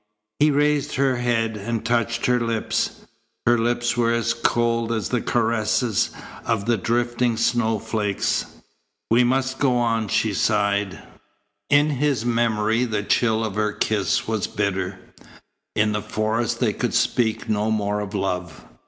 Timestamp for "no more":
17.47-17.99